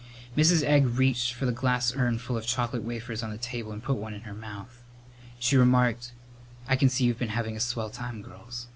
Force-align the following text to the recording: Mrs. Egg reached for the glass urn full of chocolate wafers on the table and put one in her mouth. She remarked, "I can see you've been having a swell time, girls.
Mrs. 0.35 0.63
Egg 0.63 0.87
reached 0.97 1.35
for 1.35 1.45
the 1.45 1.51
glass 1.51 1.93
urn 1.95 2.17
full 2.17 2.35
of 2.35 2.47
chocolate 2.47 2.81
wafers 2.81 3.21
on 3.21 3.29
the 3.29 3.37
table 3.37 3.71
and 3.71 3.83
put 3.83 3.97
one 3.97 4.15
in 4.15 4.21
her 4.21 4.33
mouth. 4.33 4.81
She 5.37 5.55
remarked, 5.57 6.13
"I 6.67 6.75
can 6.75 6.89
see 6.89 7.03
you've 7.03 7.19
been 7.19 7.27
having 7.29 7.55
a 7.55 7.59
swell 7.59 7.91
time, 7.91 8.23
girls. 8.23 8.65